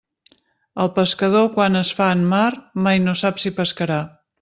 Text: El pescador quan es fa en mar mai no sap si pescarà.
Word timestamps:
El 0.85 0.89
pescador 0.95 1.47
quan 1.59 1.83
es 1.83 1.93
fa 2.01 2.09
en 2.17 2.27
mar 2.35 2.51
mai 2.89 3.07
no 3.09 3.19
sap 3.25 3.43
si 3.45 3.59
pescarà. 3.61 4.07